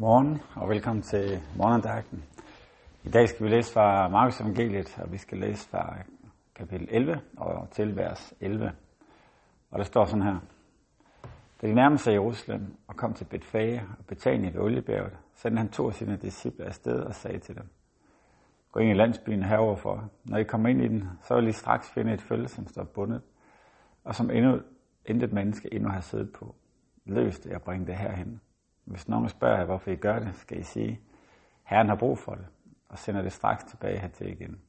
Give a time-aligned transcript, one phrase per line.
[0.00, 2.24] Morgen og velkommen til morgendagten.
[3.04, 5.96] I dag skal vi læse fra Markus evangeliet, og vi skal læse fra
[6.54, 8.72] kapitel 11 og til vers 11.
[9.70, 10.38] Og der står sådan her.
[11.62, 15.68] Da de nærmede sig Jerusalem og kom til Betfage og Betania ved Oliebjerget, sendte han
[15.68, 17.68] to af sine disciple afsted og sagde til dem,
[18.72, 20.10] Gå ind i landsbyen heroverfor.
[20.24, 22.84] Når I kommer ind i den, så vil I straks finde et følge, som står
[22.84, 23.22] bundet,
[24.04, 24.60] og som endnu
[25.06, 26.54] intet menneske endnu har siddet på.
[27.04, 28.40] Løs det og bring det herhen.
[28.88, 31.00] Hvis nogen spørger jer, hvorfor I gør det, skal I sige,
[31.64, 32.46] Herren har brug for det,
[32.88, 34.60] og sender det straks tilbage hertil igen.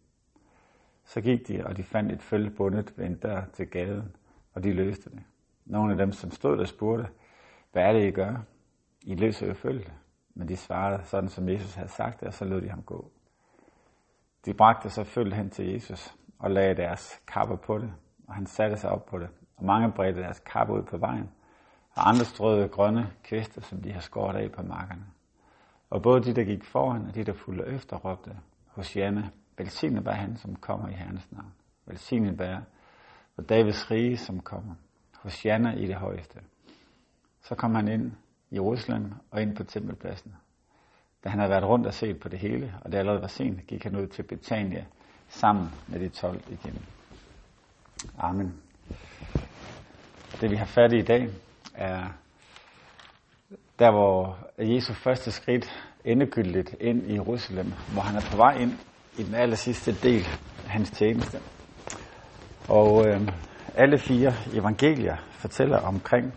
[1.04, 4.16] Så gik de, og de fandt et følge bundet ved en dør til gaden,
[4.54, 5.24] og de løste det.
[5.66, 7.08] Nogle af dem, som stod der, spurgte,
[7.72, 8.36] hvad er det, I gør?
[9.02, 9.94] I løser jo følge.
[10.34, 13.12] Men de svarede sådan, som Jesus havde sagt det, og så lod de ham gå.
[14.46, 17.94] De bragte så følge hen til Jesus og lagde deres kapper på det,
[18.28, 19.30] og han satte sig op på det.
[19.58, 21.30] Og mange bredte deres kapper ud på vejen,
[21.96, 25.06] og andre strøede grønne kvister, som de har skåret af på markerne.
[25.90, 30.06] Og både de, der gik foran, og de, der fulgte efter, råbte, hos Janne, velsignet
[30.06, 31.54] være han, som kommer i Herrens navn.
[31.86, 32.64] Velsignet være,
[33.38, 34.76] og Davids rige, som kommer.
[35.16, 36.40] Hos Janne i det højeste.
[37.42, 38.12] Så kom han ind
[38.50, 40.36] i Jerusalem og ind på tempelpladsen.
[41.24, 43.68] Da han havde været rundt og set på det hele, og det allerede var sent,
[43.68, 44.86] gik han ud til Betania
[45.30, 46.86] sammen med de 12 igen.
[48.18, 48.54] Amen.
[50.42, 51.30] Det vi har fat i i dag,
[51.80, 52.04] er
[53.80, 58.72] der, hvor Jesu første skridt endegyldigt ind i Jerusalem, hvor han er på vej ind
[59.18, 60.26] i den aller sidste del
[60.64, 61.40] af hans tjeneste.
[62.70, 63.28] Og øh,
[63.76, 66.34] alle fire evangelier fortæller omkring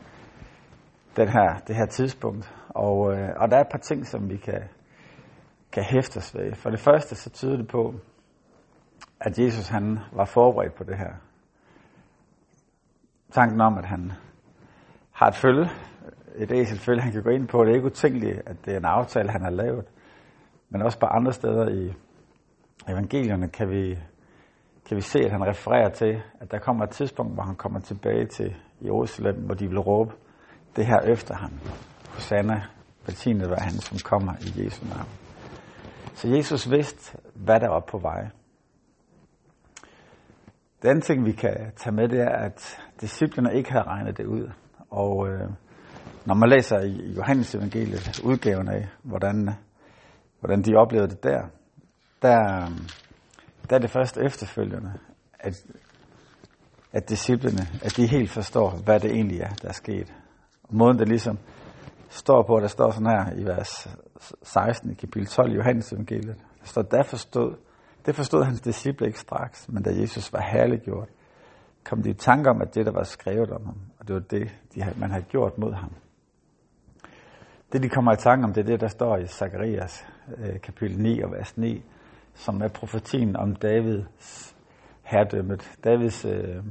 [1.17, 2.55] den her, det her tidspunkt.
[2.69, 4.63] Og, øh, og der er et par ting, som vi kan,
[5.73, 6.55] kan hæfte os ved.
[6.55, 7.95] For det første, så tyder det på,
[9.21, 11.13] at Jesus han var forberedt på det her.
[13.31, 14.13] Tanken om, at han
[15.23, 15.71] har et følge,
[16.37, 17.65] et æselfølge, han kan gå ind på.
[17.65, 19.85] Det er ikke utænkeligt, at det er en aftale, han har lavet.
[20.71, 21.93] Men også på andre steder i
[22.89, 23.99] evangelierne kan vi,
[24.89, 27.81] kan vi se, at han refererer til, at der kommer et tidspunkt, hvor han kommer
[27.81, 28.55] tilbage til
[28.85, 30.13] Jerusalem, hvor de vil råbe
[30.77, 31.51] det her efter ham.
[32.15, 32.63] Hosanna,
[33.07, 35.09] velsignet var han, som kommer i Jesu navn.
[36.15, 38.29] Så Jesus vidste, hvad der var på vej.
[40.83, 44.27] Den anden ting, vi kan tage med, det er, at disciplerne ikke havde regnet det
[44.27, 44.51] ud.
[44.93, 45.49] Og øh,
[46.25, 49.51] når man læser i Johannes evangeliet udgaven af, hvordan,
[50.41, 51.43] hvordan de oplevede det der,
[52.23, 52.69] der,
[53.71, 54.93] der er det først efterfølgende,
[55.41, 55.67] at,
[56.93, 60.15] at disciplene, at de helt forstår, hvad det egentlig er, der er sket.
[60.63, 61.39] Og måden, det ligesom
[62.09, 63.89] står på, der står sådan her i vers
[64.43, 67.55] 16 i kapitel 12 i Johannes evangeliet, der står, der forstod,
[68.07, 71.09] det forstod hans disciple ikke straks, men da Jesus var herliggjort,
[71.85, 74.21] kom de i tanke om, at det, der var skrevet om ham, og det var
[74.21, 75.93] det, de havde, man havde gjort mod ham.
[77.73, 80.99] Det, de kommer i tanke om, det er det, der står i Zakarias øh, kapitel
[80.99, 81.83] 9 og vers 9,
[82.35, 84.57] som er profetien om Davids
[85.03, 86.65] herredømmet, Davids øh,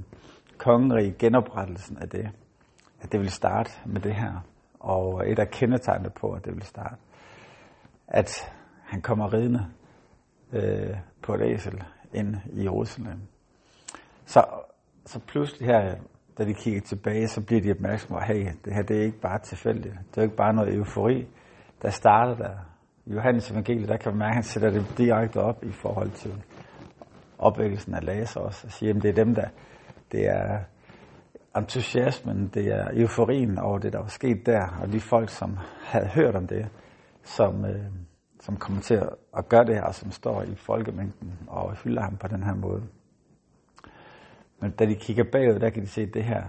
[0.58, 2.30] kongerige, genoprettelsen af det,
[3.02, 4.46] at det vil starte med det her.
[4.80, 6.96] Og et af kendetegnene på, at det vil starte,
[8.08, 8.54] at
[8.84, 9.66] han kommer ridende
[10.54, 11.84] øh, på et æsel
[12.14, 13.22] ind i Jerusalem.
[14.26, 14.46] Så
[15.06, 15.96] så pludselig her,
[16.38, 19.20] da de kigger tilbage, så bliver de opmærksomme på, hey, det her det er ikke
[19.20, 19.96] bare tilfældigt.
[20.10, 21.28] Det er ikke bare noget eufori,
[21.82, 22.56] der starter der.
[23.06, 26.12] I Johannes evangeliet, der kan man mærke, at han sætter det direkte op i forhold
[26.12, 26.44] til
[27.38, 29.48] opvækkelsen af Lazarus, og siger, at det er dem, der,
[30.12, 30.60] det er
[31.58, 36.08] entusiasmen, det er euforien over det, der var sket der, og de folk, som havde
[36.08, 36.68] hørt om det,
[37.24, 37.86] som, øh,
[38.40, 39.02] som kommer til
[39.38, 42.84] at gøre det her, som står i folkemængden og hylder ham på den her måde.
[44.62, 46.44] Men da de kigger bagud, der kan de se, at det her,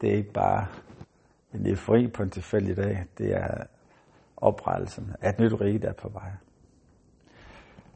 [0.00, 0.66] det er ikke bare
[1.54, 3.04] en eufori på en tilfældig dag.
[3.18, 3.64] Det er
[4.36, 6.30] oprettelsen af et nyt rige, der er på vej.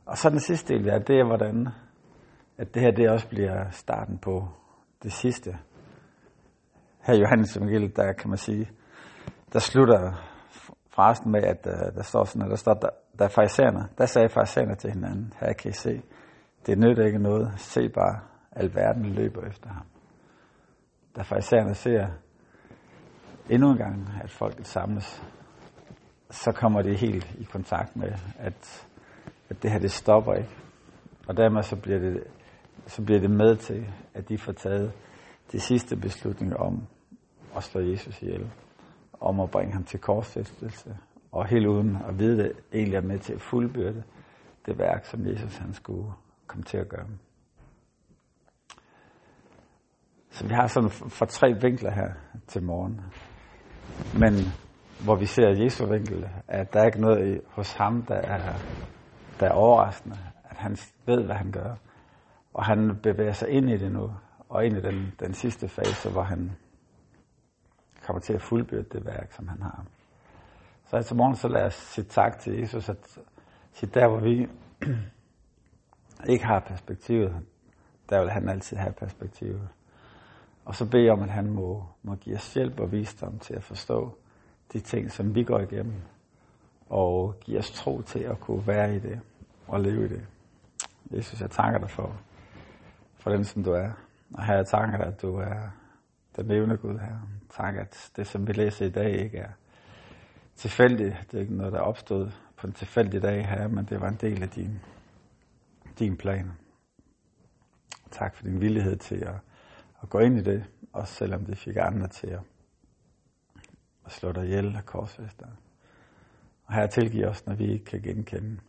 [0.06, 1.68] Og så den sidste del, ja, det er, hvordan
[2.58, 4.48] at det her det også bliver starten på
[5.02, 5.58] det sidste.
[7.00, 8.70] Her i Johannes evangeliet, der kan man sige,
[9.52, 10.12] der slutter
[10.90, 12.88] frasen med, at der, der står sådan, at der står, der,
[13.18, 16.02] der er der sagde farisæerne til hinanden, her kan I se,
[16.66, 18.20] det nytter ikke noget, se bare,
[18.56, 19.86] alverden løber efter ham.
[21.16, 22.06] Da farisæerne ser
[23.50, 25.22] endnu en gang, at folket samles,
[26.30, 28.88] så kommer det helt i kontakt med, at,
[29.48, 30.56] at det her, det stopper ikke.
[31.28, 32.24] Og dermed så bliver, det,
[32.86, 34.92] så bliver det med til, at de får taget
[35.52, 36.86] de sidste beslutning om
[37.56, 38.50] at slå Jesus ihjel.
[39.20, 40.98] Om at bringe ham til korsfæstelse.
[41.32, 44.02] Og helt uden at vide det, egentlig er med til at fuldbyrde
[44.66, 46.12] det værk, som Jesus han skulle
[46.46, 47.06] komme til at gøre.
[50.36, 52.12] Så vi har sådan for tre vinkler her
[52.46, 53.00] til morgen.
[54.20, 54.32] Men
[55.04, 58.56] hvor vi ser Jesu vinkel, at der er ikke noget hos ham, der er,
[59.40, 61.74] der er overraskende, at han ved, hvad han gør.
[62.54, 64.12] Og han bevæger sig ind i det nu,
[64.48, 66.52] og ind i den, den sidste fase, hvor han
[68.06, 69.84] kommer til at fuldbyrde det værk, som han har.
[70.86, 73.18] Så til morgen, så lad os sige tak til Jesus, at
[73.72, 74.48] sige der, hvor vi
[76.32, 77.36] ikke har perspektivet,
[78.10, 79.68] der vil han altid have perspektivet.
[80.66, 83.54] Og så beder jeg om, at han må, må give os hjælp og visdom til
[83.54, 84.18] at forstå
[84.72, 85.94] de ting, som vi går igennem,
[86.88, 89.20] og give os tro til at kunne være i det
[89.66, 90.26] og leve i det.
[91.10, 92.16] Jesus, jeg takker dig for,
[93.14, 93.90] for den, som du er.
[94.34, 95.70] Og her jeg takker dig, at du er
[96.36, 97.16] den levende Gud her.
[97.50, 99.50] Tak, at det, som vi læser i dag, ikke er
[100.56, 101.16] tilfældigt.
[101.30, 104.08] Det er ikke noget, der er opstået på en tilfældig dag her, men det var
[104.08, 104.80] en del af din,
[105.98, 106.52] din plan.
[108.10, 109.34] Tak for din villighed til at,
[110.02, 112.40] at gå ind i det, også selvom det fik andre til at,
[114.06, 115.46] at slå dig ihjel af korsfester.
[116.66, 118.60] Og her tilgiver os, når vi ikke kan genkende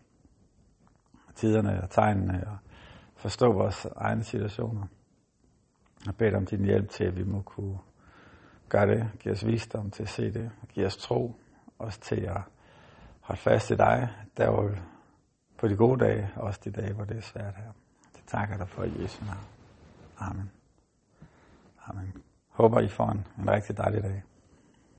[1.35, 2.57] tiderne og tegnene og
[3.15, 4.87] forstå vores egne situationer.
[6.07, 7.77] Og bed om din hjælp til, at vi må kunne
[8.69, 9.11] gøre det.
[9.19, 10.51] Giv os visdom til at se det.
[10.69, 11.35] Giv os tro
[11.79, 12.41] også til at
[13.19, 14.71] holde fast i dig, der hvor
[15.57, 17.71] på de gode dage, også de dage, hvor det er svært her.
[18.15, 19.45] Det takker dig for Jesu navn.
[20.19, 20.56] Amen.
[21.89, 22.13] Amen.
[22.49, 24.23] Håber I får en, en rigtig dejlig dag.